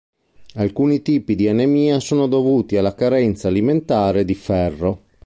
Alcuni 0.55 1.03
tipi 1.03 1.35
di 1.35 1.47
anemia 1.47 1.99
sono 1.99 2.27
dovuti 2.27 2.75
alla 2.75 2.95
carenza 2.95 3.49
alimentare 3.49 4.25
di 4.25 4.33
ferro. 4.33 5.03